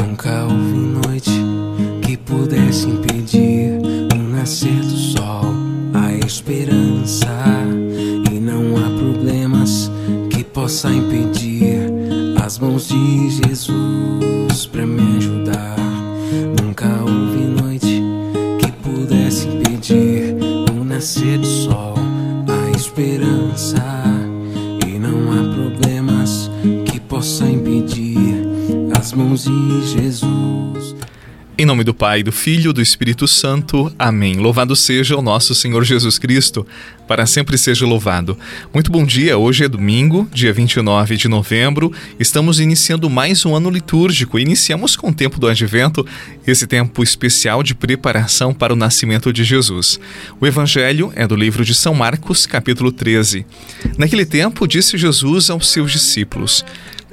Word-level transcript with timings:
Nunca 0.00 0.44
houve 0.44 1.06
noite 1.06 1.30
que 2.02 2.16
pudesse 2.16 2.88
impedir 2.88 3.78
o 4.12 4.16
nascer 4.30 4.80
do 4.80 4.96
sol, 4.96 5.54
a 5.92 6.12
esperança. 6.26 7.26
E 8.32 8.40
não 8.40 8.76
há 8.76 8.90
problemas 8.98 9.90
que 10.30 10.42
possa 10.44 10.90
impedir 10.90 11.92
as 12.44 12.58
mãos 12.58 12.88
de 12.88 13.30
Jesus 13.30 14.66
pra 14.66 14.86
me 14.86 15.16
ajudar. 15.18 15.83
De 29.42 29.86
Jesus. 29.86 30.94
Em 31.56 31.64
nome 31.64 31.84
do 31.84 31.94
Pai, 31.94 32.22
do 32.22 32.32
Filho 32.32 32.70
e 32.70 32.74
do 32.74 32.82
Espírito 32.82 33.28
Santo. 33.28 33.92
Amém. 33.98 34.34
Louvado 34.34 34.74
seja 34.74 35.16
o 35.16 35.22
nosso 35.22 35.54
Senhor 35.54 35.84
Jesus 35.84 36.18
Cristo, 36.18 36.66
para 37.06 37.26
sempre 37.26 37.56
seja 37.56 37.86
louvado. 37.86 38.36
Muito 38.72 38.90
bom 38.90 39.04
dia, 39.04 39.38
hoje 39.38 39.64
é 39.64 39.68
domingo, 39.68 40.28
dia 40.32 40.52
29 40.52 41.16
de 41.16 41.28
novembro. 41.28 41.92
Estamos 42.18 42.58
iniciando 42.58 43.08
mais 43.08 43.44
um 43.44 43.54
ano 43.54 43.70
litúrgico. 43.70 44.38
Iniciamos 44.38 44.96
com 44.96 45.10
o 45.10 45.14
tempo 45.14 45.38
do 45.38 45.46
advento, 45.46 46.04
esse 46.44 46.66
tempo 46.66 47.04
especial 47.04 47.62
de 47.62 47.74
preparação 47.74 48.52
para 48.52 48.72
o 48.72 48.76
nascimento 48.76 49.32
de 49.32 49.44
Jesus. 49.44 50.00
O 50.40 50.46
evangelho 50.46 51.12
é 51.14 51.24
do 51.24 51.36
livro 51.36 51.64
de 51.64 51.74
São 51.74 51.94
Marcos, 51.94 52.46
capítulo 52.46 52.90
13. 52.90 53.46
Naquele 53.96 54.26
tempo, 54.26 54.66
disse 54.66 54.98
Jesus 54.98 55.50
aos 55.50 55.70
seus 55.70 55.92
discípulos: 55.92 56.64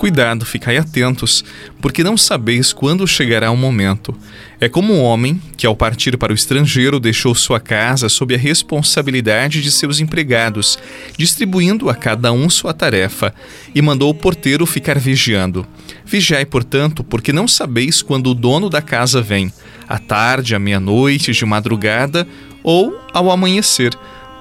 Cuidado, 0.00 0.46
ficai 0.46 0.78
atentos, 0.78 1.44
porque 1.78 2.02
não 2.02 2.16
sabeis 2.16 2.72
quando 2.72 3.06
chegará 3.06 3.50
o 3.50 3.56
momento. 3.56 4.16
É 4.58 4.66
como 4.66 4.94
um 4.94 5.02
homem 5.02 5.38
que, 5.58 5.66
ao 5.66 5.76
partir 5.76 6.16
para 6.16 6.32
o 6.32 6.34
estrangeiro, 6.34 6.98
deixou 6.98 7.34
sua 7.34 7.60
casa 7.60 8.08
sob 8.08 8.34
a 8.34 8.38
responsabilidade 8.38 9.60
de 9.60 9.70
seus 9.70 10.00
empregados, 10.00 10.78
distribuindo 11.18 11.90
a 11.90 11.94
cada 11.94 12.32
um 12.32 12.48
sua 12.48 12.72
tarefa, 12.72 13.34
e 13.74 13.82
mandou 13.82 14.08
o 14.08 14.14
porteiro 14.14 14.64
ficar 14.64 14.98
vigiando. 14.98 15.66
Vigiai, 16.06 16.46
portanto, 16.46 17.04
porque 17.04 17.30
não 17.30 17.46
sabeis 17.46 18.00
quando 18.00 18.30
o 18.30 18.34
dono 18.34 18.70
da 18.70 18.80
casa 18.80 19.20
vem, 19.20 19.52
à 19.86 19.98
tarde, 19.98 20.54
à 20.54 20.58
meia-noite, 20.58 21.32
de 21.32 21.44
madrugada 21.44 22.26
ou 22.62 22.98
ao 23.12 23.30
amanhecer, 23.30 23.94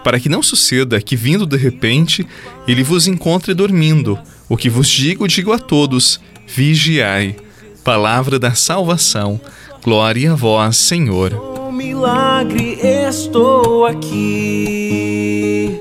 para 0.06 0.22
que 0.22 0.30
não 0.30 0.42
suceda 0.42 1.02
que, 1.02 1.18
vindo 1.18 1.46
de 1.46 1.58
repente, 1.58 2.26
ele 2.66 2.82
vos 2.82 3.08
encontre 3.08 3.54
dormindo. 3.54 4.18
O 4.50 4.58
que 4.58 4.68
vos 4.68 4.88
digo, 4.90 5.28
digo 5.28 5.54
a 5.54 5.60
todos: 5.60 6.20
vigiai. 6.48 7.36
Palavra 7.84 8.40
da 8.40 8.56
salvação. 8.56 9.40
Glória 9.84 10.32
a 10.34 10.36
vós, 10.36 10.76
Senhor. 10.78 11.34
Um 11.34 11.72
milagre, 11.72 12.80
estou 12.82 13.86
aqui. 13.86 15.80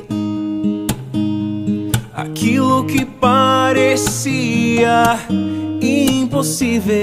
Aquilo 2.15 2.85
que 2.85 3.07
parecia 3.07 4.39
impossível. 5.81 6.95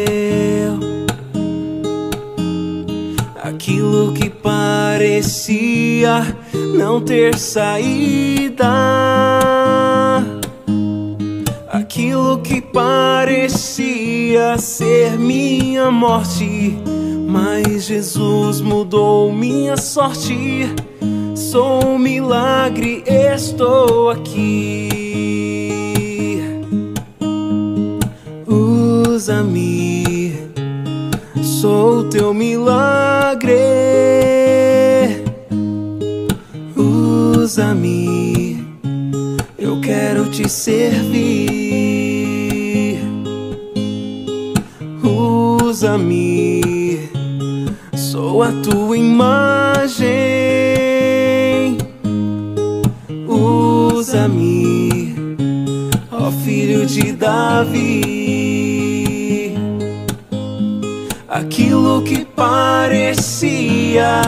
Aquilo 3.43 4.13
que 4.13 4.30
parecia 4.30 6.21
não 6.77 7.02
ter 7.02 7.38
saída. 7.38 8.66
Que 12.47 12.61
parecia 12.61 14.55
ser 14.59 15.17
minha 15.17 15.89
morte, 15.89 16.77
mas 17.27 17.85
Jesus 17.85 18.61
mudou 18.61 19.33
minha 19.33 19.75
sorte. 19.75 20.69
Sou 21.33 21.83
um 21.83 21.97
milagre, 21.97 23.03
estou 23.08 24.11
aqui. 24.11 24.89
Usa-me, 28.47 30.37
sou 31.41 32.03
teu 32.03 32.31
milagre. 32.31 33.55
Usa-me, 36.77 38.64
eu 39.58 39.81
quero 39.81 40.30
te 40.30 40.47
servir. 40.47 41.64
Usa-me, 45.85 47.11
sou 47.95 48.41
a 48.41 48.51
tua 48.63 48.97
imagem. 48.97 50.07
Usa-me, 53.27 55.13
ó 56.11 56.31
filho 56.43 56.87
de 56.87 57.11
Davi. 57.11 57.93
Aquilo 61.29 62.02
que 62.02 62.25
parecia. 62.25 64.23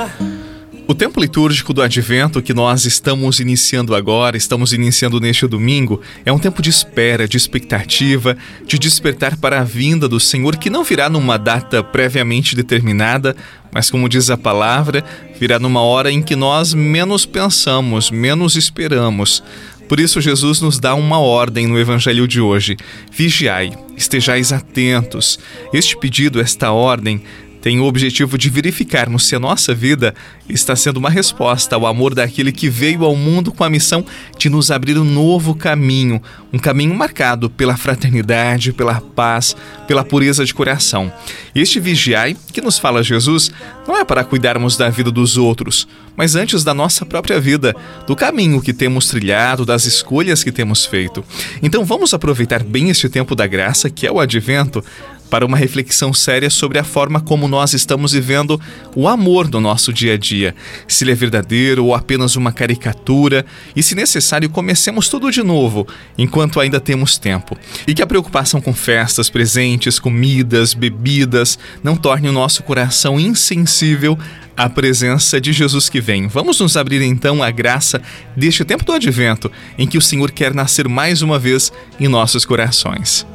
O 0.89 0.95
tempo 0.95 1.19
litúrgico 1.19 1.73
do 1.73 1.81
Advento 1.81 2.41
que 2.41 2.53
nós 2.53 2.85
estamos 2.85 3.41
iniciando 3.41 3.93
agora, 3.93 4.37
estamos 4.37 4.71
iniciando 4.71 5.19
neste 5.19 5.45
domingo, 5.45 6.01
é 6.25 6.31
um 6.31 6.39
tempo 6.39 6.61
de 6.61 6.69
espera, 6.69 7.27
de 7.27 7.35
expectativa, 7.35 8.37
de 8.65 8.79
despertar 8.79 9.35
para 9.35 9.59
a 9.59 9.65
vinda 9.65 10.07
do 10.07 10.17
Senhor 10.17 10.55
que 10.55 10.69
não 10.69 10.85
virá 10.85 11.09
numa 11.09 11.37
data 11.37 11.83
previamente 11.83 12.55
determinada, 12.55 13.35
mas 13.69 13.91
como 13.91 14.07
diz 14.07 14.29
a 14.29 14.37
palavra, 14.37 15.03
virá 15.37 15.59
numa 15.59 15.81
hora 15.81 16.09
em 16.09 16.21
que 16.21 16.37
nós 16.37 16.73
menos 16.73 17.25
pensamos, 17.25 18.09
menos 18.09 18.55
esperamos. 18.55 19.43
Por 19.89 19.99
isso, 19.99 20.21
Jesus 20.21 20.61
nos 20.61 20.79
dá 20.79 20.95
uma 20.95 21.19
ordem 21.19 21.67
no 21.67 21.77
Evangelho 21.79 22.27
de 22.27 22.39
hoje: 22.39 22.77
vigiai, 23.11 23.71
estejais 23.95 24.53
atentos. 24.53 25.39
Este 25.73 25.97
pedido, 25.97 26.41
esta 26.41 26.71
ordem, 26.71 27.21
tem 27.67 27.81
o 27.81 27.83
objetivo 27.83 28.37
de 28.37 28.49
verificarmos 28.49 29.27
se 29.27 29.35
a 29.35 29.39
nossa 29.39 29.75
vida 29.75 30.15
está 30.47 30.73
sendo 30.73 30.95
uma 30.95 31.09
resposta 31.09 31.75
ao 31.75 31.85
amor 31.85 32.15
daquele 32.15 32.49
que 32.49 32.69
veio 32.69 33.03
ao 33.03 33.13
mundo 33.13 33.51
com 33.51 33.61
a 33.61 33.69
missão 33.69 34.05
de 34.37 34.49
nos 34.49 34.71
abrir 34.71 34.97
um 34.97 35.03
novo 35.03 35.53
caminho, 35.53 36.21
um 36.53 36.57
caminho 36.57 36.95
marcado 36.95 37.49
pela 37.49 37.75
fraternidade, 37.75 38.71
pela 38.71 39.01
paz, 39.01 39.53
pela 39.85 40.05
pureza 40.05 40.45
de 40.45 40.53
coração. 40.53 41.11
Este 41.53 41.77
vigiai 41.77 42.37
que 42.53 42.61
nos 42.61 42.79
fala 42.79 43.03
Jesus 43.03 43.51
não 43.85 43.97
é 43.97 44.05
para 44.05 44.23
cuidarmos 44.23 44.77
da 44.77 44.89
vida 44.89 45.11
dos 45.11 45.35
outros, 45.35 45.89
mas 46.15 46.35
antes 46.35 46.63
da 46.63 46.73
nossa 46.73 47.05
própria 47.05 47.37
vida, 47.37 47.75
do 48.07 48.15
caminho 48.15 48.61
que 48.61 48.71
temos 48.71 49.09
trilhado, 49.09 49.65
das 49.65 49.83
escolhas 49.83 50.41
que 50.41 50.53
temos 50.53 50.85
feito. 50.85 51.21
Então 51.61 51.83
vamos 51.83 52.13
aproveitar 52.13 52.63
bem 52.63 52.89
este 52.89 53.09
tempo 53.09 53.35
da 53.35 53.45
graça, 53.45 53.89
que 53.89 54.07
é 54.07 54.11
o 54.11 54.21
advento, 54.21 54.81
para 55.29 55.45
uma 55.45 55.57
reflexão 55.57 56.13
séria 56.13 56.49
sobre 56.49 56.79
a 56.79 56.83
forma 56.83 57.19
como 57.19 57.47
nós 57.47 57.73
estamos 57.73 58.13
vivendo 58.13 58.59
o 58.95 59.07
amor 59.07 59.49
no 59.49 59.59
nosso 59.59 59.93
dia 59.93 60.13
a 60.13 60.17
dia. 60.17 60.55
Se 60.87 61.03
ele 61.03 61.11
é 61.11 61.15
verdadeiro 61.15 61.85
ou 61.85 61.93
apenas 61.93 62.35
uma 62.35 62.51
caricatura, 62.51 63.45
e 63.75 63.83
se 63.83 63.95
necessário, 63.95 64.49
comecemos 64.49 65.09
tudo 65.09 65.31
de 65.31 65.43
novo, 65.43 65.87
enquanto 66.17 66.59
ainda 66.59 66.79
temos 66.79 67.17
tempo. 67.17 67.57
E 67.85 67.93
que 67.93 68.01
a 68.01 68.07
preocupação 68.07 68.61
com 68.61 68.73
festas, 68.73 69.29
presentes, 69.29 69.99
comidas, 69.99 70.73
bebidas 70.73 71.59
não 71.83 71.95
torne 71.95 72.29
o 72.29 72.33
nosso 72.33 72.63
coração 72.63 73.19
insensível 73.19 74.17
à 74.55 74.67
presença 74.67 75.39
de 75.39 75.53
Jesus 75.53 75.87
que 75.87 76.01
vem. 76.01 76.27
Vamos 76.27 76.59
nos 76.59 76.75
abrir 76.75 77.01
então 77.03 77.43
à 77.43 77.51
graça 77.51 78.01
deste 78.35 78.65
tempo 78.65 78.83
do 78.83 78.93
advento, 78.93 79.51
em 79.77 79.85
que 79.85 79.97
o 79.97 80.01
Senhor 80.01 80.31
quer 80.31 80.53
nascer 80.53 80.87
mais 80.87 81.21
uma 81.21 81.37
vez 81.37 81.71
em 81.99 82.07
nossos 82.07 82.43
corações 82.43 83.25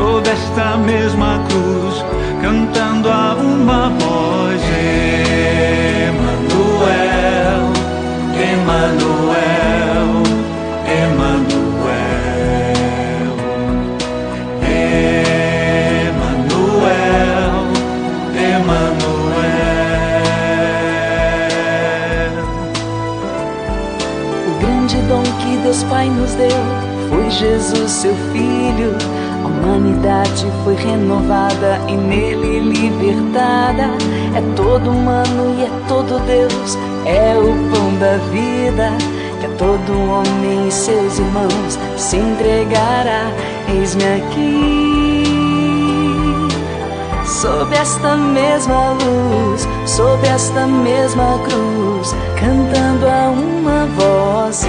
sob 0.00 0.26
esta 0.26 0.78
mesma 0.78 1.38
cruz, 1.48 2.04
cantando 2.40 3.10
a 3.10 3.34
uma 3.34 3.90
voz: 3.90 4.62
Emanuel, 6.08 7.72
Emanuel, 8.52 10.22
Emanuel, 11.02 11.90
Emanuel, 16.08 16.88
Emanuel. 18.56 19.20
O 24.48 24.50
grande 24.60 24.96
dom 25.08 25.22
que 25.40 25.52
Deus 25.62 25.82
Pai 25.84 26.08
nos 26.08 26.32
deu 26.36 26.64
foi 27.10 27.28
Jesus, 27.30 27.90
seu 27.90 28.14
Filho 28.32 28.96
a 29.44 29.46
humanidade 29.46 30.46
foi 30.64 30.74
renovada 30.74 31.80
e 31.88 31.96
nele 31.96 32.60
libertada. 32.60 33.90
É 34.34 34.40
todo 34.54 34.90
humano 34.90 35.56
e 35.58 35.64
é 35.64 35.70
todo 35.88 36.18
Deus, 36.26 36.78
é 37.04 37.36
o 37.36 37.54
pão 37.70 37.94
da 37.98 38.16
vida. 38.30 38.90
que 39.40 39.46
a 39.46 39.50
todo 39.56 39.92
homem 39.92 40.68
e 40.68 40.70
seus 40.70 41.18
irmãos 41.18 41.78
se 41.96 42.16
entregará. 42.16 43.30
Eis-me 43.68 44.04
aqui, 44.04 45.24
sob 47.24 47.74
esta 47.74 48.16
mesma 48.16 48.90
luz, 48.92 49.66
sob 49.86 50.26
esta 50.26 50.66
mesma 50.66 51.38
cruz, 51.44 52.14
cantando 52.38 53.06
a 53.06 53.30
uma 53.30 53.86
voz: 53.96 54.66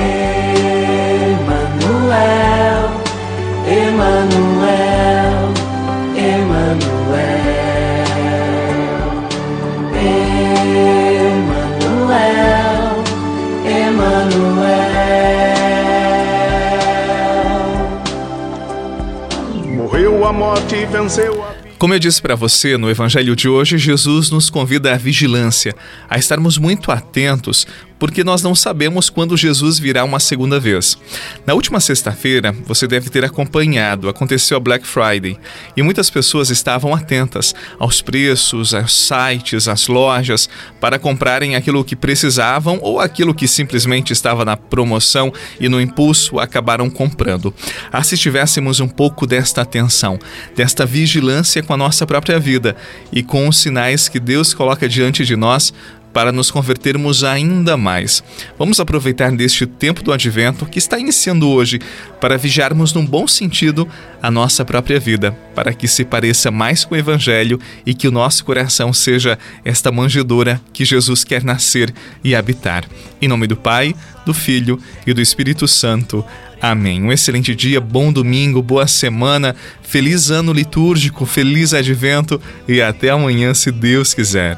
venceu 20.92 21.44
a 21.44 21.72
como 21.82 21.96
eu 21.96 22.00
disse 22.00 22.22
para 22.22 22.36
você, 22.36 22.78
no 22.78 22.92
evangelho 22.92 23.36
de 23.36 23.50
hoje, 23.50 23.76
Jesus 23.76 24.30
nos 24.30 24.52
convida 24.52 24.94
à 24.94 24.98
vigilância, 24.98 25.76
a 26.08 26.16
estarmos 26.20 26.60
muito 26.60 26.92
atentos, 26.92 27.66
porque 28.02 28.24
nós 28.24 28.42
não 28.42 28.56
sabemos 28.56 29.12
quando 29.12 29.38
Jesus 29.38 29.78
virá 29.78 30.04
uma 30.04 30.20
segunda 30.20 30.60
vez. 30.60 30.98
Na 31.46 31.54
última 31.54 31.80
sexta-feira, 31.80 32.52
você 32.66 32.88
deve 32.88 33.12
ter 33.12 33.24
acompanhado, 33.24 34.10
aconteceu 34.10 34.58
a 34.58 34.60
Black 34.60 34.88
Friday, 34.88 35.38
e 35.78 35.84
muitas 35.84 36.10
pessoas 36.10 36.50
estavam 36.50 36.96
atentas 36.96 37.54
aos 37.78 38.02
preços, 38.02 38.74
aos 38.74 38.92
sites, 38.92 39.68
às 39.68 39.88
lojas, 39.88 40.50
para 40.80 40.98
comprarem 40.98 41.56
aquilo 41.56 41.84
que 41.84 41.96
precisavam 41.96 42.80
ou 42.82 43.00
aquilo 43.00 43.36
que 43.36 43.48
simplesmente 43.48 44.12
estava 44.12 44.44
na 44.44 44.58
promoção 44.58 45.32
e 45.60 45.70
no 45.70 45.80
impulso 45.80 46.40
acabaram 46.40 46.90
comprando. 46.90 47.54
Ah, 47.92 48.02
se 48.02 48.18
tivéssemos 48.18 48.80
um 48.80 48.88
pouco 48.88 49.28
desta 49.28 49.62
atenção, 49.62 50.18
desta 50.56 50.88
vigilância 50.88 51.62
com 51.62 51.76
a 51.76 51.78
nossa 51.78 52.08
própria 52.08 52.40
vida 52.40 52.76
e 53.12 53.22
com 53.22 53.48
os 53.48 53.58
sinais 53.58 54.10
que 54.10 54.20
Deus 54.20 54.56
coloca 54.56 54.90
diante 54.90 55.24
de 55.24 55.36
nós 55.36 55.72
para 56.14 56.32
nos 56.32 56.52
convertermos 56.52 57.24
ainda 57.24 57.78
mais. 57.78 58.24
Vamos 58.58 58.80
aproveitar 58.80 59.32
deste 59.32 59.66
tempo 59.66 60.04
do 60.04 60.12
advento 60.12 60.66
que 60.66 60.80
está 60.80 61.00
iniciando 61.00 61.50
hoje 61.50 61.80
para 62.20 62.38
vigiarmos 62.38 62.94
num 62.94 63.06
bom 63.06 63.28
sentido 63.28 63.88
a 64.22 64.30
nossa 64.30 64.64
própria 64.64 65.00
vida, 65.00 65.32
para 65.56 65.74
que 65.74 65.88
se 65.88 66.06
pareça 66.06 66.52
mais 66.52 66.86
com 66.86 66.96
o 66.96 66.98
evangelho 66.98 67.60
e 67.86 67.94
que 67.94 68.08
o 68.08 68.12
nosso 68.12 68.46
coração 68.46 68.94
seja 68.94 69.38
esta 69.66 69.92
manjedoura 69.92 70.62
que 70.72 70.86
Jesus 70.86 71.24
quer 71.24 71.44
nascer 71.44 71.94
e 72.24 72.36
habitar. 72.36 72.86
Em 73.22 73.28
nome 73.28 73.48
do 73.48 73.56
Pai, 73.56 73.96
do 74.26 74.34
Filho 74.34 74.80
e 75.06 75.14
do 75.14 75.22
Espírito 75.22 75.68
Santo. 75.68 76.24
Amém. 76.62 77.02
Um 77.02 77.12
excelente 77.12 77.56
dia, 77.56 77.82
bom 77.82 78.14
domingo, 78.14 78.62
boa 78.62 78.86
semana, 78.86 79.56
feliz 79.82 80.30
ano 80.30 80.54
litúrgico, 80.54 81.26
feliz 81.26 81.74
advento 81.74 82.40
e 82.68 82.82
até 82.82 83.10
amanhã, 83.10 83.52
se 83.54 83.72
Deus 83.72 84.14
quiser 84.14 84.58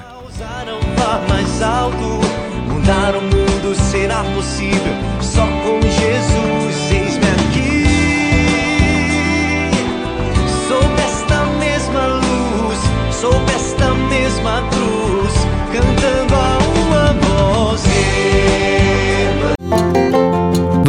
mais 1.30 1.62
alto. 1.62 2.20
Mudar 2.68 3.16
o 3.16 3.22
mundo 3.22 3.76
será 3.76 4.24
possível 4.36 4.83